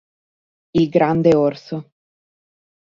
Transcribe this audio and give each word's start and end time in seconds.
Il 0.79 0.89
grande 0.89 1.31
orso 1.35 1.91